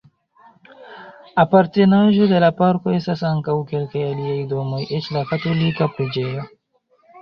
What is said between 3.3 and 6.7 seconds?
ankaŭ kelkaj aliaj domoj eĉ la katolika preĝejo.